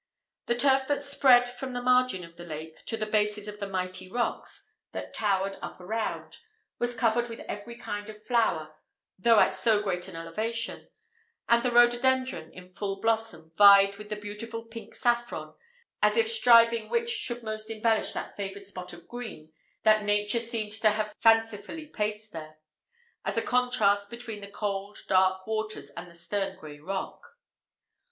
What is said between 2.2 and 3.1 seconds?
of the lake to the